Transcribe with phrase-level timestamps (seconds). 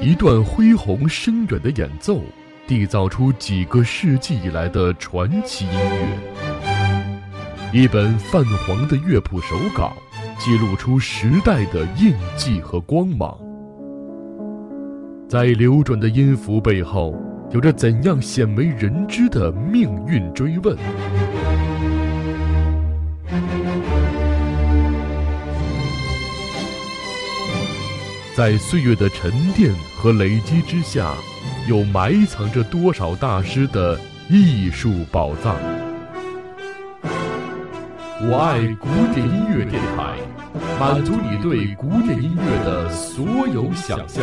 [0.00, 2.20] 一段恢宏深远的演奏，
[2.66, 6.18] 缔造出几个世纪以来的传奇音乐。
[7.72, 9.92] 一本泛黄的乐谱手稿，
[10.38, 13.36] 记录出时代的印记和光芒。
[15.28, 17.14] 在流转的音符背后，
[17.50, 20.74] 有着怎样鲜为人知的命运追问？
[28.38, 31.12] 在岁月的沉淀和累积之下，
[31.68, 35.56] 又埋藏着多少大师的艺术宝藏？
[38.22, 40.14] 我爱古典音乐电台，
[40.78, 44.22] 满足你对古典音乐的所有想象。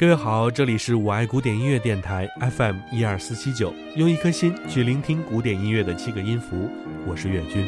[0.00, 6.70] 各位好，这里是我爱古典音乐电台 FM 一二四七九，用一颗心去聆听古典音乐的七个音符，
[7.06, 7.66] 我是岳军。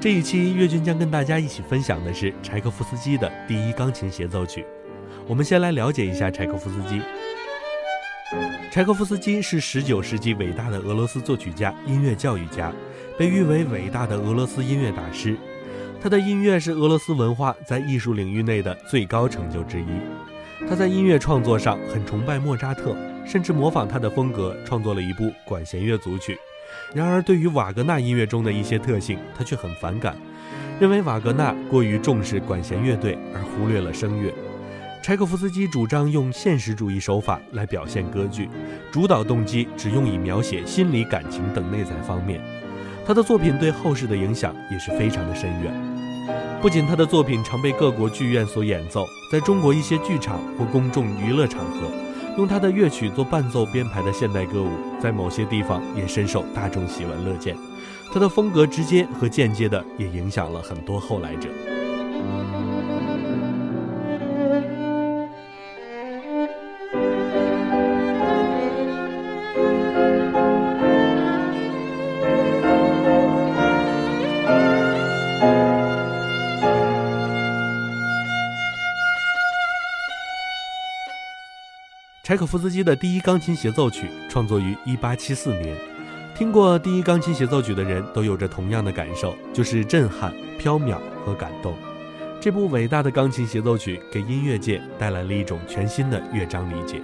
[0.00, 4.64] 这一期岳军将跟大家一起分享的是柴可夫斯基的第一钢琴协奏曲。
[5.26, 7.02] 我们先来了解一下柴可夫斯基。
[8.72, 12.72] 柴可夫斯基是19世纪伟大的俄罗斯作曲家、音乐教育家，
[13.16, 15.36] 被誉为伟大的俄罗斯音乐大师。
[16.00, 19.86] 他的音乐是俄罗斯文化在艺术领域内的最高成就之一。
[20.68, 26.36] 他在音乐创作上很崇拜莫扎特，甚至模仿他的风格创作了一部管弦乐组曲。
[26.92, 30.16] 然而，对于瓦格纳音乐中的一些特性，他却很反感，
[30.80, 34.32] 认为瓦格纳过于重视管弦乐队而忽略了声乐。
[35.02, 38.48] 柴可夫斯基主张用现实主义手法来表现歌剧，
[38.90, 42.40] 主导动机只用以描写心理感情等内在方面。
[43.06, 45.72] 他的作品对后世的影响也是非常的深远。
[46.62, 51.90] 不仅他的作品常被各国剧院所演奏，在中国一些剧场或公众娱乐场合，
[52.38, 57.54] 用他的乐曲做伴奏编排的现代歌舞，在某些地方也深受大众喜闻乐见。
[58.12, 61.48] 他的风格直接和间接的也影响了很多后来者。
[82.34, 85.76] 柴可夫斯基的第一钢琴协奏曲创作于1874年，
[86.36, 91.76] 听过第一钢琴协奏曲的人都有着同样的感受，就是震撼、飘渺和感动。
[92.40, 97.00] 这部伟大的钢琴协奏曲给音乐界带来了一种全新的乐章理解，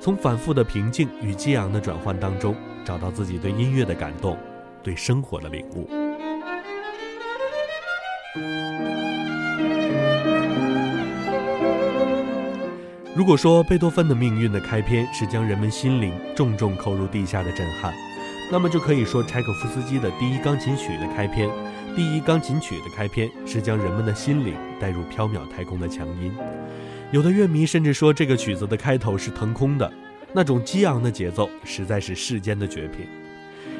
[0.00, 2.52] 从反复的平静与激昂的转换当中，
[2.84, 4.36] 找到自己对音乐的感动，
[4.82, 6.01] 对生活的领悟。
[13.22, 17.94] 如果说贝多芬的命运的开篇是将人们心灵重重扣入地下的震撼，
[18.50, 21.48] 那么就可以说柴可夫斯基的第一钢琴曲的开篇，
[21.94, 26.32] 第一钢琴曲的开篇是将人们的心灵带入缥缈太空的强音。
[27.12, 29.88] 有的乐迷甚至说这个曲子的开头是腾空的，
[30.32, 33.06] 那种激昂的节奏实在是世间的绝品。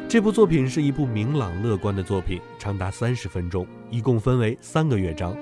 [0.09, 5.37] 这部作品是一部明朗乐观的作品，长达三十分钟，一共分为三个乐章。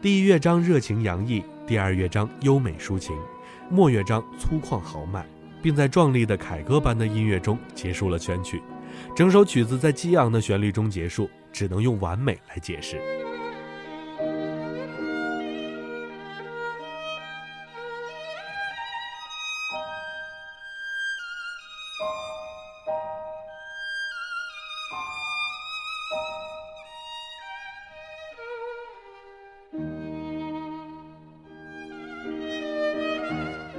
[0.00, 1.44] 第一乐章热情洋溢。
[1.66, 3.12] 第二乐章优美抒情，
[3.68, 5.26] 末乐章粗犷豪迈，
[5.60, 8.62] 并在壮丽的凯歌般的音乐中结束了全曲。
[9.16, 13.25] 整首曲子在激昂的旋律中结束，只能用完美来解释。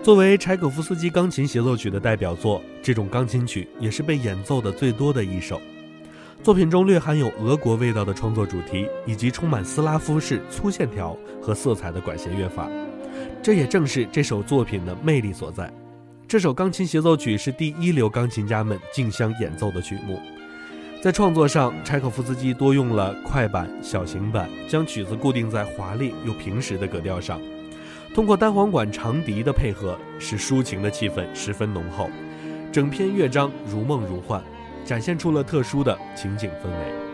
[0.07, 5.59] 作为柴可夫斯基钢琴协奏曲的代表作，这种钢琴曲也是被演奏的最多的一首。
[6.41, 12.69] 作品中略含有俄国味道的创作主题，以及充满斯拉夫式粗线条和色彩的管弦乐法，
[13.43, 15.69] 这也正是这首作品的魅力所在。
[16.25, 20.21] 这首钢琴协奏曲是第一流钢琴家们竞相演奏的曲目。
[21.01, 27.41] 在创作上，柴可夫斯基多用了快板、小型板，将曲子固定在华丽又平实的格调上。
[28.17, 32.09] 通过单簧管长笛的配合，使抒情的气氛十分浓厚，
[32.71, 34.41] 整篇乐章如梦如幻，
[34.83, 37.06] 展现出了特殊的情景氛围。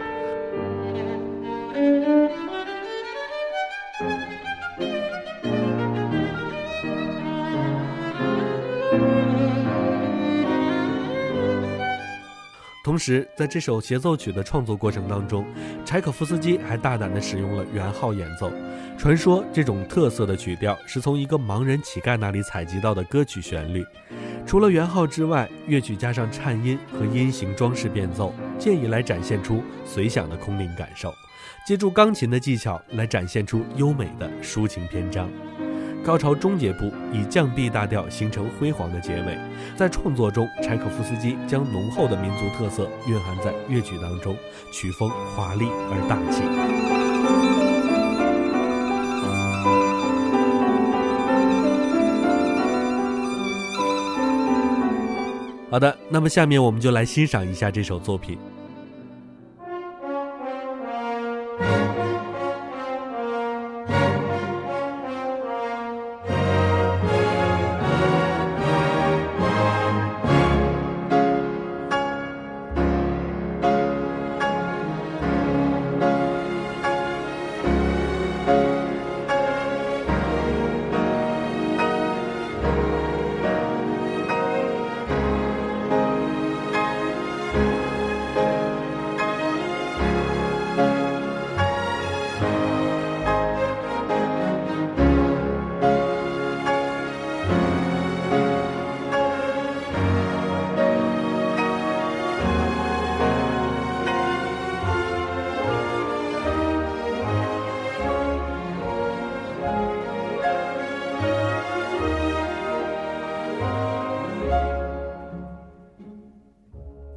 [12.94, 15.44] 同时，在这首协奏曲的创作过程当中，
[15.84, 18.52] 柴可夫斯基还大胆地使用了圆号演奏。
[19.00, 23.84] 传说这种特色的曲调是从一个盲人乞丐那里采集到的歌曲旋律。
[24.46, 31.12] 除了圆号之外，乐曲加上颤音和音型装饰变奏，借以来展现出随想的空灵感受。
[31.66, 35.28] 借助钢琴的技巧来展现出优美的抒情篇章。
[36.04, 39.38] 高潮终结部以降 B 大调形成辉煌的结尾。
[39.78, 44.36] 在创作中，柴可夫斯基将浓厚的民族特色蕴含在乐曲当中，
[44.74, 46.44] 曲风华丽而大气。
[55.72, 58.38] 好的，那么下面我们就来欣赏一下这首作品。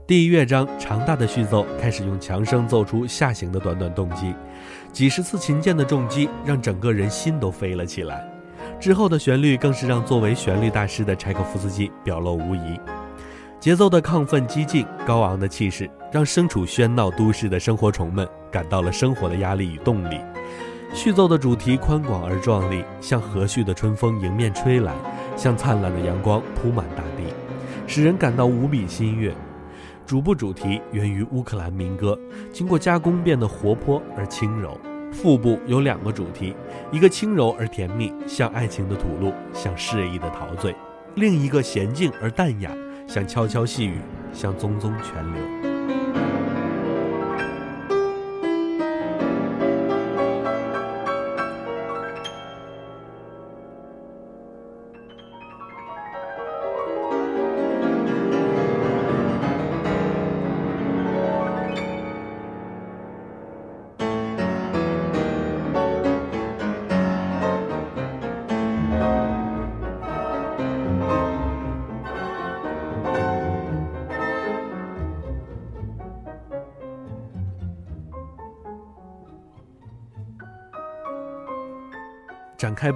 [0.06, 4.32] 第一乐章长大的序奏开始用强声奏出下行的短短动机，
[4.92, 8.24] 几十次琴键的重击让整个人心都飞了起来。
[8.78, 12.78] 之后的旋律更是让作为旋律大师的柴可夫斯基表露无遗。
[13.58, 20.20] 节奏的亢奋激进、高昂的气势，让身处喧闹都市的生活虫们感到了生活的压力与动力。
[20.94, 24.92] 序奏的主题宽广而壮丽，像和煦的春风迎面吹来，
[25.36, 27.34] 像灿烂的阳光铺满大地，
[27.88, 29.34] 使人感到无比欣悦。
[30.06, 32.16] 主部主题源于乌克兰民歌，
[32.52, 34.78] 经过加工变得活泼而轻柔。
[35.12, 36.54] 副部有两个主题，
[36.92, 40.72] 一个轻柔而甜蜜，像爱情的吐露，像诗意的陶醉；
[41.16, 42.70] 另一个娴静而淡雅，
[43.08, 43.98] 像悄悄细雨，
[44.32, 45.75] 像淙淙泉流。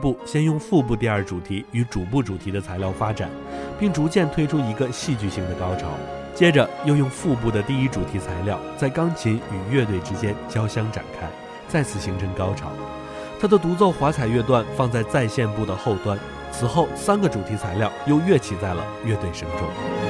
[0.01, 3.29] 部先用副部第二主题与主部主题的材料发展，
[3.79, 5.89] 并逐渐推出一个戏剧性的高潮。
[6.35, 11.29] 接着又用副部的第一主题材料在钢琴与乐队之间交相展开，
[11.69, 12.71] 再次形成高潮。
[13.39, 16.19] 他的独奏华彩乐段放在再现部的后端，
[16.51, 20.10] 此后三个主题材料又跃起在了乐队声中。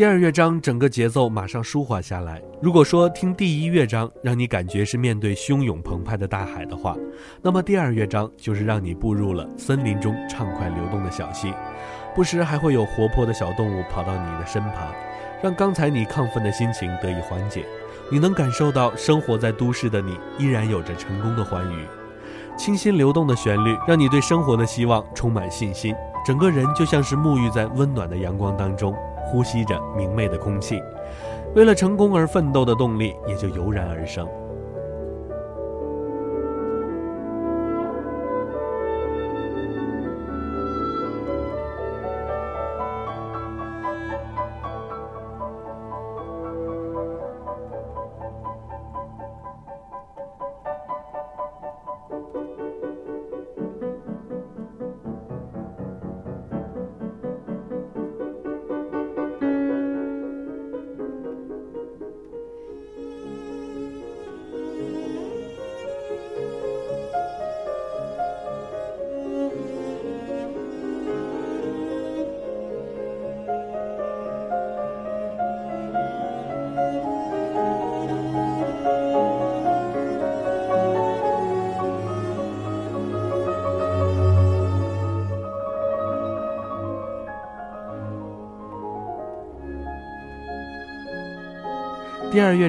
[0.00, 2.40] 第二乐章整个节奏马上舒缓下来。
[2.62, 6.96] 如果说听第一乐章让你感觉是面对汹涌澎湃的大海的话，
[7.42, 11.52] 那么第二乐章就是让你步入了森林中畅快流动的小溪，
[12.14, 14.88] 不时还会有活泼的小动物跑到你的身旁，
[15.42, 17.66] 让刚才你亢奋的心情得以缓解。
[18.10, 21.84] 你能感受到生活在都市的你依然有着成功的欢愉。
[22.56, 28.96] 清新流动的旋律让你对生活的希望充满信心，整个人就像是沐浴在温暖的阳光当中。
[29.30, 30.82] 呼吸着明媚的空气，
[31.54, 34.26] 为了成功而奋斗的动力也就油然而生。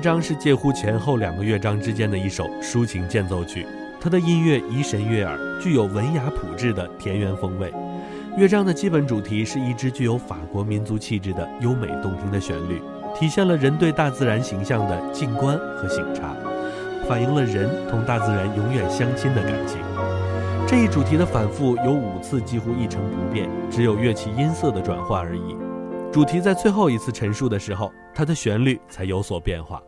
[0.02, 3.66] 章是介乎前后两个乐章之间的一首抒情间奏曲，
[4.00, 7.72] 它的音乐怡神悦耳，具有文雅朴质的田园风味。
[8.36, 12.82] 乐章的基本主题是一支具有法国民族气质的优美动听的旋律，
[13.14, 16.36] 体现了人对大自然形象的静观和省察，
[17.08, 19.78] 反映了人同大自然永远相亲的感情。
[20.66, 25.56] 这一主题的反复有五次，几乎一成不变，只有乐器音色的转换而已。
[26.12, 29.82] 主题在最后一次陈述的时候，它的旋律才有所变化。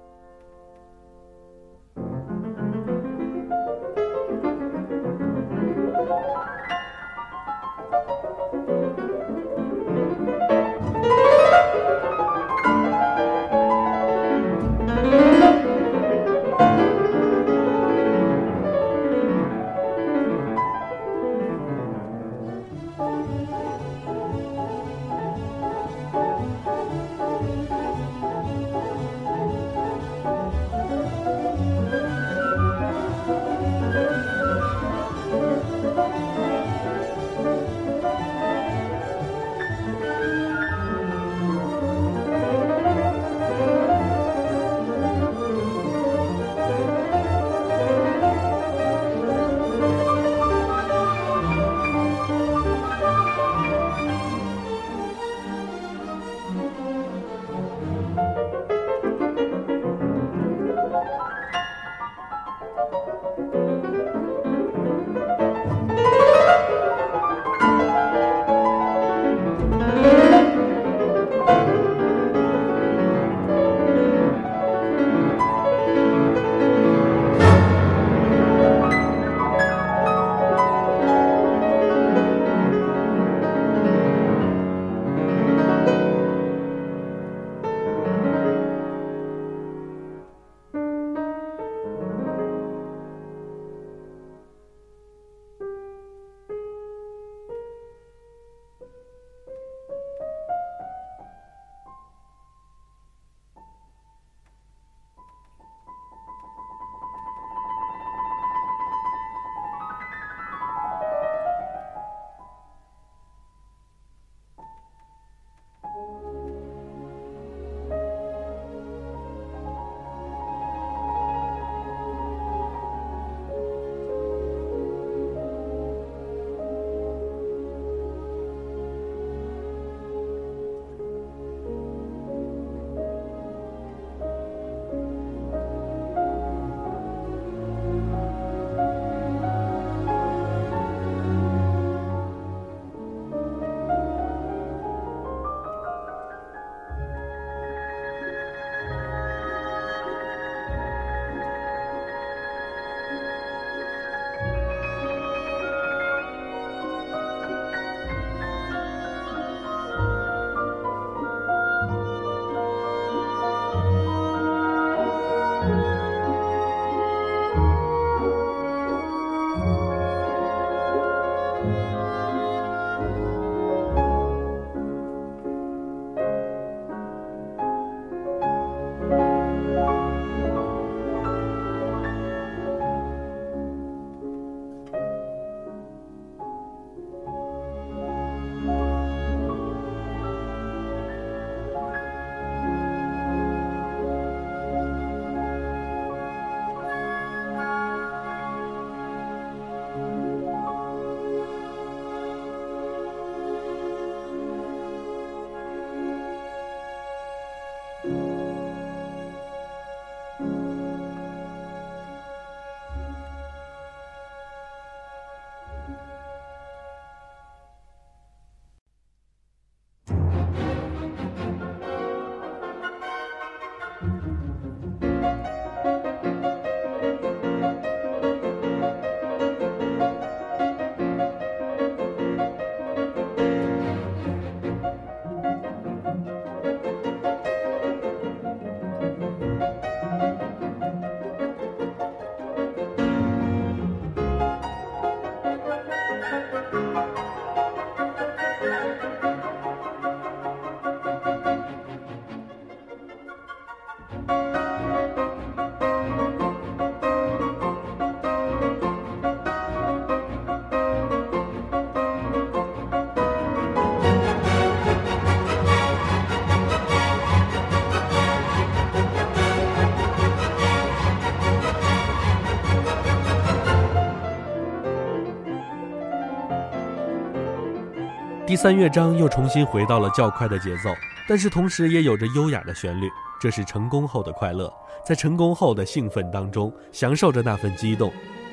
[278.46, 280.90] 第三乐章又重新回到了较快的节奏，
[281.30, 283.10] 但是同时也有着优雅的旋律。
[283.40, 284.72] 这是成功后的快乐，
[285.06, 288.12] 在成功后的兴奋当中，享受着那份激动。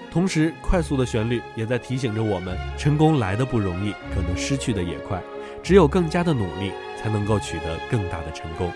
[0.08, 5.20] 同时，快速的旋律也在提醒着我们：成功来的不容易，可能失去的也快。
[5.60, 8.70] 只有更加的努力，才能够取得更大的成功。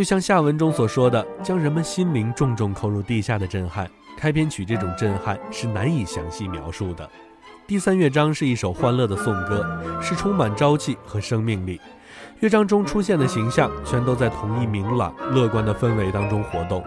[0.00, 3.86] 就像下文中所说的，将人们心灵重重扣入地下的震撼。
[4.16, 7.06] 开篇曲这种震撼是难以详细描述的。
[7.66, 11.78] 第三乐章是一首欢乐的颂歌，是充满朝气和生命力。
[12.38, 16.82] 乐章中出现的形象全都在同一明朗、乐观的氛围当中活动。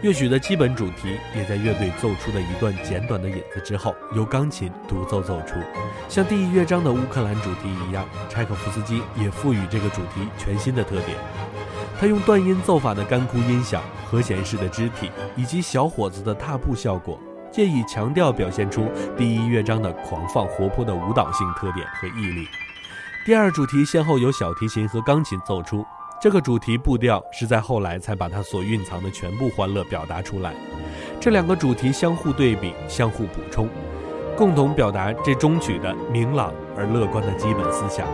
[0.00, 5.56] 乐曲的基本主题也在乐队奏出的一段简短的引子之后，由钢琴独奏奏出。
[6.08, 11.18] 像第一乐章的乌克兰主题一样，柴可夫斯基也赋予这个主题全新的特点。
[12.00, 17.18] 他用断音奏法的干枯音响、和弦式的肢体以及小伙子的踏步效果，
[17.50, 22.46] 借以强调表现出第一乐章的狂放活泼的舞蹈性特点和毅力。
[23.24, 25.84] 第二主题先后由小提琴和钢琴奏出，
[26.20, 30.52] 这个主题步调是在后来才把它所蕴藏的全部欢乐表达出来。
[31.20, 33.68] 这两个主题相互对比、相互补充，
[34.36, 38.06] 共同表达这中曲的明朗而乐观的基本思想。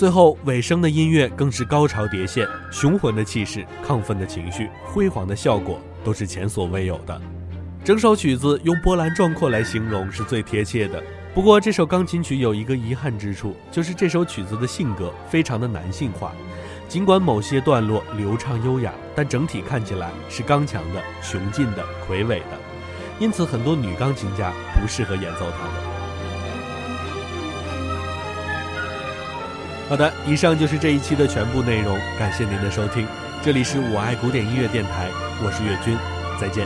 [0.00, 7.20] 最后尾声的音乐更是高潮迭现，雄浑的气势、亢奋的情绪、辉煌的效果都是前所未有的。
[7.84, 11.02] 整首曲子用波澜壮阔来形容是最贴切的。
[11.34, 16.32] 不过这首钢琴曲有一个遗憾之处，就是这首曲子的性格非常的男性化。
[16.88, 22.58] 尽管某些段落流畅优雅，但整体看起来是刚强的、雄劲的、魁伟的，
[23.18, 25.89] 因此很多女钢琴家不适合演奏它们。
[29.90, 33.08] 好的，以上就是这一期的全部内容，感谢您的收听，
[33.42, 35.10] 这里是我爱古典音乐电台，
[35.42, 35.98] 我是岳军，
[36.40, 36.64] 再见。